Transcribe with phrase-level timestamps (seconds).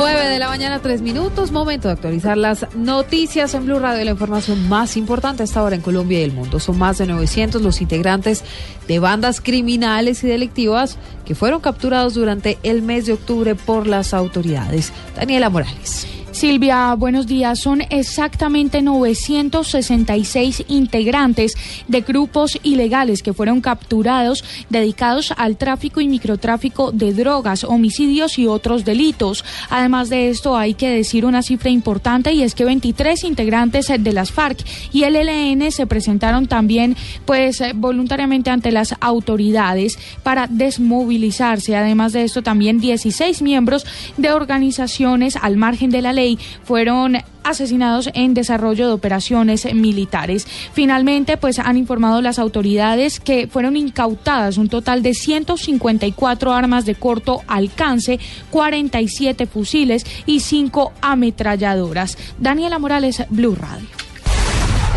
[0.00, 1.50] 9 de la mañana, 3 minutos.
[1.50, 4.04] Momento de actualizar las noticias en Blue Radio.
[4.04, 6.60] La información más importante hasta ahora en Colombia y el mundo.
[6.60, 8.44] Son más de 900 los integrantes
[8.86, 14.14] de bandas criminales y delictivas que fueron capturados durante el mes de octubre por las
[14.14, 14.92] autoridades.
[15.16, 16.17] Daniela Morales.
[16.38, 17.58] Silvia, buenos días.
[17.58, 21.54] Son exactamente 966 integrantes
[21.88, 28.46] de grupos ilegales que fueron capturados dedicados al tráfico y microtráfico de drogas, homicidios y
[28.46, 29.44] otros delitos.
[29.68, 34.12] Además de esto, hay que decir una cifra importante y es que 23 integrantes de
[34.12, 41.74] las FARC y el ELN se presentaron también pues voluntariamente ante las autoridades para desmovilizarse.
[41.74, 43.84] Además de esto, también 16 miembros
[44.16, 46.27] de organizaciones al margen de la ley
[46.64, 50.46] fueron asesinados en desarrollo de operaciones militares.
[50.72, 56.94] Finalmente, pues han informado las autoridades que fueron incautadas un total de 154 armas de
[56.94, 58.18] corto alcance,
[58.50, 62.18] 47 fusiles y 5 ametralladoras.
[62.38, 64.07] Daniela Morales, Blue Radio.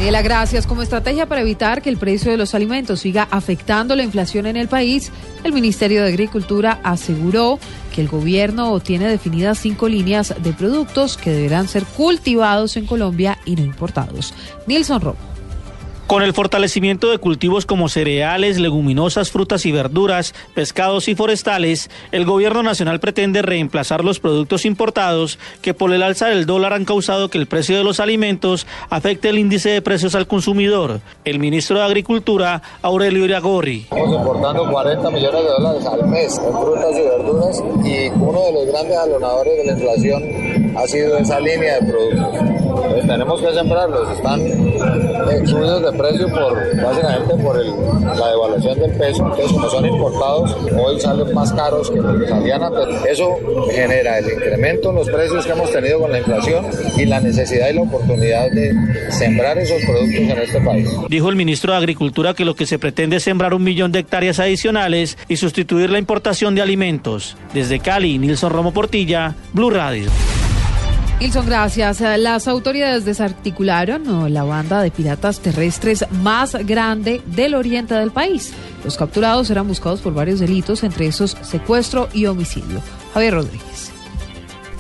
[0.09, 0.67] Gracias.
[0.67, 4.57] Como estrategia para evitar que el precio de los alimentos siga afectando la inflación en
[4.57, 5.11] el país,
[5.43, 7.59] el Ministerio de Agricultura aseguró
[7.93, 13.37] que el gobierno tiene definidas cinco líneas de productos que deberán ser cultivados en Colombia
[13.45, 14.33] y no importados.
[14.67, 15.30] Nilson Romo.
[16.11, 22.25] Con el fortalecimiento de cultivos como cereales, leguminosas, frutas y verduras, pescados y forestales, el
[22.25, 27.29] gobierno nacional pretende reemplazar los productos importados que por el alza del dólar han causado
[27.29, 30.99] que el precio de los alimentos afecte el índice de precios al consumidor.
[31.23, 33.83] El ministro de Agricultura, Aurelio Iragorri.
[33.83, 38.51] Estamos importando 40 millones de dólares al mes en frutas y verduras y uno de
[38.51, 42.50] los grandes alonadores de la inflación ha sido esa línea de productos.
[43.07, 49.51] Tenemos que sembrarlos, están excluidos de precio por básicamente por la devaluación del peso, entonces
[49.51, 52.87] como son importados, hoy salen más caros que lo que salían antes.
[53.05, 53.37] Eso
[53.71, 56.65] genera el incremento en los precios que hemos tenido con la inflación
[56.97, 58.73] y la necesidad y la oportunidad de
[59.09, 60.89] sembrar esos productos en este país.
[61.09, 63.99] Dijo el ministro de Agricultura que lo que se pretende es sembrar un millón de
[63.99, 67.37] hectáreas adicionales y sustituir la importación de alimentos.
[67.53, 70.09] Desde Cali, Nilson Romo Portilla, Blue Radio.
[71.21, 72.01] Wilson, gracias.
[72.01, 78.53] Las autoridades desarticularon la banda de piratas terrestres más grande del oriente del país.
[78.83, 82.81] Los capturados eran buscados por varios delitos, entre esos secuestro y homicidio.
[83.13, 83.91] Javier Rodríguez.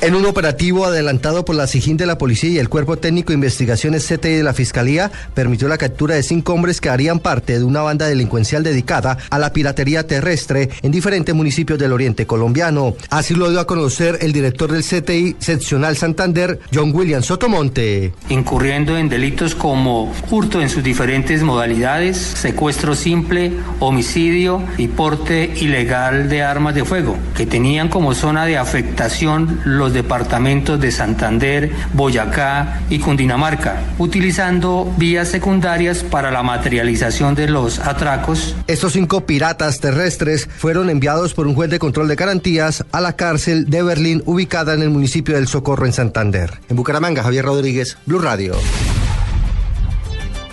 [0.01, 3.35] En un operativo adelantado por la SIGIN de la Policía y el Cuerpo Técnico de
[3.35, 7.63] Investigaciones CTI de la Fiscalía, permitió la captura de cinco hombres que harían parte de
[7.63, 12.95] una banda delincuencial dedicada a la piratería terrestre en diferentes municipios del oriente colombiano.
[13.11, 18.11] Así lo dio a conocer el director del CTI seccional Santander, John William Sotomonte.
[18.29, 26.27] Incurriendo en delitos como hurto en sus diferentes modalidades, secuestro simple, homicidio y porte ilegal
[26.27, 32.81] de armas de fuego, que tenían como zona de afectación los departamentos de Santander, Boyacá
[32.89, 38.55] y Cundinamarca, utilizando vías secundarias para la materialización de los atracos.
[38.67, 43.15] Estos cinco piratas terrestres fueron enviados por un juez de control de garantías a la
[43.15, 46.59] cárcel de Berlín ubicada en el municipio del Socorro en Santander.
[46.69, 48.55] En Bucaramanga, Javier Rodríguez, Blue Radio.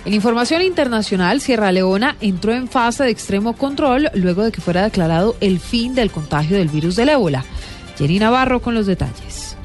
[0.05, 4.83] En información internacional, Sierra Leona entró en fase de extremo control luego de que fuera
[4.83, 7.45] declarado el fin del contagio del virus del ébola.
[7.99, 9.57] Jenny Navarro con los detalles.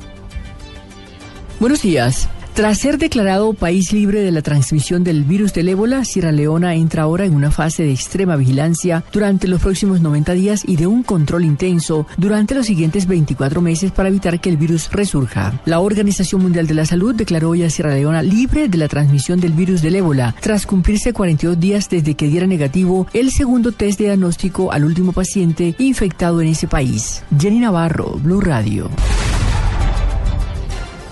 [1.60, 2.28] Buenos días.
[2.54, 7.02] Tras ser declarado país libre de la transmisión del virus del ébola, Sierra Leona entra
[7.02, 11.02] ahora en una fase de extrema vigilancia durante los próximos 90 días y de un
[11.02, 15.60] control intenso durante los siguientes 24 meses para evitar que el virus resurja.
[15.64, 19.40] La Organización Mundial de la Salud declaró hoy a Sierra Leona libre de la transmisión
[19.40, 23.98] del virus del ébola, tras cumplirse 42 días desde que diera negativo el segundo test
[23.98, 27.24] de diagnóstico al último paciente infectado en ese país.
[27.36, 28.90] Jenny Navarro, Blue Radio.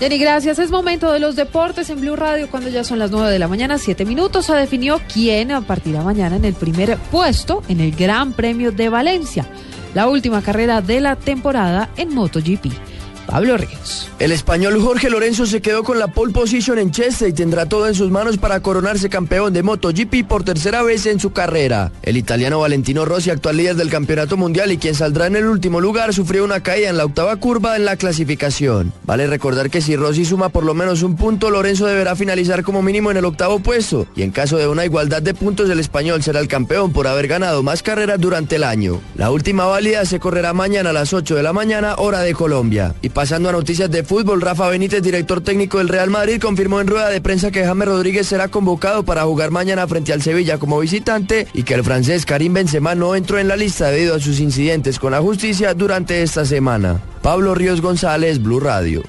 [0.03, 0.59] Jenny, gracias.
[0.59, 3.47] Es momento de los deportes en Blue Radio cuando ya son las 9 de la
[3.47, 4.47] mañana, 7 minutos.
[4.47, 9.47] Se definió quién partirá mañana en el primer puesto en el Gran Premio de Valencia,
[9.93, 12.92] la última carrera de la temporada en MotoGP.
[13.27, 14.09] Pablo Ríos.
[14.19, 17.87] El español Jorge Lorenzo se quedó con la pole position en Chester y tendrá todo
[17.87, 21.91] en sus manos para coronarse campeón de MotoGP por tercera vez en su carrera.
[22.03, 25.81] El italiano Valentino Rossi, actual líder del campeonato mundial y quien saldrá en el último
[25.81, 28.93] lugar, sufrió una caída en la octava curva en la clasificación.
[29.05, 32.81] Vale recordar que si Rossi suma por lo menos un punto, Lorenzo deberá finalizar como
[32.81, 36.23] mínimo en el octavo puesto y en caso de una igualdad de puntos el español
[36.23, 39.01] será el campeón por haber ganado más carreras durante el año.
[39.15, 42.93] La última válida se correrá mañana a las 8 de la mañana, hora de Colombia.
[43.01, 46.87] Y pasando a noticias de fútbol, Rafa Benítez, director técnico del Real Madrid, confirmó en
[46.87, 50.79] rueda de prensa que James Rodríguez será convocado para jugar mañana frente al Sevilla como
[50.79, 54.39] visitante y que el francés Karim Benzema no entró en la lista debido a sus
[54.39, 57.01] incidentes con la justicia durante esta semana.
[57.21, 59.03] Pablo Ríos González, Blue Radio.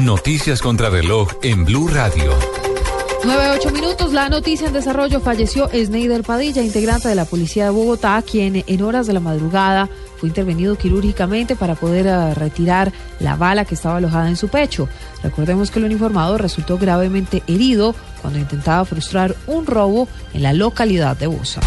[0.00, 2.32] Noticias contra reloj en Blue Radio.
[3.24, 8.22] 9-8 minutos, la noticia en desarrollo falleció Sneider Padilla, integrante de la Policía de Bogotá,
[8.22, 9.88] quien en horas de la madrugada
[10.26, 14.88] intervenido quirúrgicamente para poder uh, retirar la bala que estaba alojada en su pecho.
[15.22, 21.16] Recordemos que el uniformado resultó gravemente herido cuando intentaba frustrar un robo en la localidad
[21.16, 21.60] de Bosa.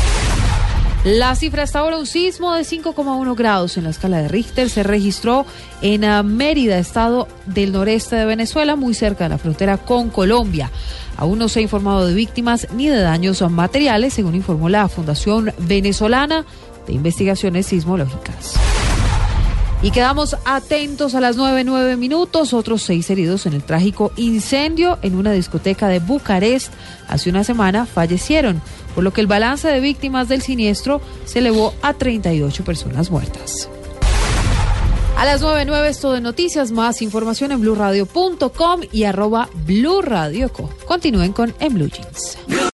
[1.04, 4.84] La cifra hasta ahora, un sismo de 5,1 grados en la escala de Richter, se
[4.84, 5.46] registró
[5.82, 10.70] en uh, Mérida, estado del noreste de Venezuela, muy cerca de la frontera con Colombia.
[11.16, 15.54] Aún no se ha informado de víctimas ni de daños materiales, según informó la Fundación
[15.60, 16.46] Venezolana
[16.88, 18.56] de Investigaciones Sismológicas.
[19.82, 22.54] Y quedamos atentos a las 9, minutos.
[22.54, 26.74] Otros seis heridos en el trágico incendio en una discoteca de Bucarest
[27.08, 28.62] hace una semana fallecieron,
[28.96, 33.70] por lo que el balance de víctimas del siniestro se elevó a 38 personas muertas.
[35.16, 40.70] A las 9.09 esto de noticias, más información en blurradio.com y arroba blurradioco.
[40.86, 41.92] Continúen con En.